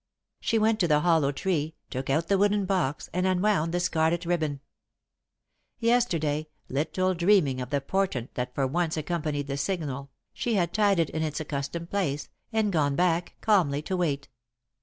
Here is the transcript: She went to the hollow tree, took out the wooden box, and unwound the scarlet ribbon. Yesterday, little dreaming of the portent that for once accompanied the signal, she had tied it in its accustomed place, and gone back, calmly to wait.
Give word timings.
She 0.39 0.57
went 0.57 0.79
to 0.79 0.87
the 0.87 1.01
hollow 1.01 1.31
tree, 1.31 1.75
took 1.91 2.09
out 2.09 2.27
the 2.27 2.39
wooden 2.39 2.65
box, 2.65 3.07
and 3.13 3.27
unwound 3.27 3.71
the 3.71 3.79
scarlet 3.79 4.25
ribbon. 4.25 4.59
Yesterday, 5.77 6.47
little 6.69 7.13
dreaming 7.13 7.61
of 7.61 7.69
the 7.69 7.81
portent 7.81 8.33
that 8.33 8.55
for 8.55 8.65
once 8.65 8.97
accompanied 8.97 9.45
the 9.45 9.57
signal, 9.57 10.09
she 10.33 10.55
had 10.55 10.73
tied 10.73 10.97
it 10.97 11.11
in 11.11 11.21
its 11.21 11.39
accustomed 11.39 11.91
place, 11.91 12.29
and 12.51 12.73
gone 12.73 12.95
back, 12.95 13.35
calmly 13.41 13.83
to 13.83 13.95
wait. 13.95 14.27